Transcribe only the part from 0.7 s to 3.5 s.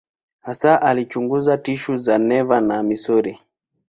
alichunguza tishu za neva na misuli.